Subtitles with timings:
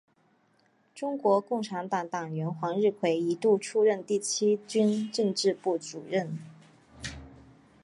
[0.95, 6.39] 中国共产党党员黄日葵一度出任第七军政治部主任。